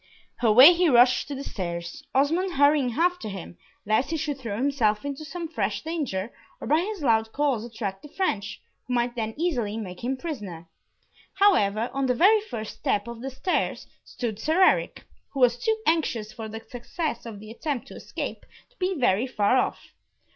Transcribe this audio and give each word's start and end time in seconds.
Away 0.41 0.73
he 0.73 0.89
rushed 0.89 1.27
to 1.27 1.35
the 1.35 1.43
stairs, 1.43 2.03
Osmond 2.15 2.53
hurrying 2.53 2.93
after 2.93 3.29
him, 3.29 3.59
lest 3.85 4.09
he 4.09 4.17
should 4.17 4.39
throw 4.39 4.57
himself 4.57 5.05
into 5.05 5.23
some 5.23 5.47
fresh 5.47 5.83
danger, 5.83 6.31
or 6.59 6.65
by 6.65 6.79
his 6.79 7.03
loud 7.03 7.31
calls 7.31 7.63
attract 7.63 8.01
the 8.01 8.07
French, 8.09 8.59
who 8.87 8.95
might 8.95 9.15
then 9.15 9.35
easily 9.37 9.77
make 9.77 10.03
him 10.03 10.17
prisoner. 10.17 10.67
However, 11.35 11.91
on 11.93 12.07
the 12.07 12.15
very 12.15 12.41
first 12.41 12.79
step 12.79 13.07
of 13.07 13.21
the 13.21 13.29
stairs 13.29 13.85
stood 14.03 14.39
Sir 14.39 14.63
Eric, 14.63 15.05
who 15.33 15.39
was 15.39 15.59
too 15.59 15.77
anxious 15.85 16.33
for 16.33 16.49
the 16.49 16.61
success 16.67 17.27
of 17.27 17.39
the 17.39 17.51
attempt 17.51 17.87
to 17.89 17.95
escape, 17.95 18.43
to 18.71 18.77
be 18.77 18.95
very 18.97 19.27
far 19.27 19.55
off. 19.57 19.93